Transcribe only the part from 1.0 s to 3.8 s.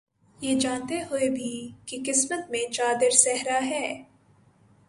ہوئے بھی، کہ قسمت میں چادر صحرا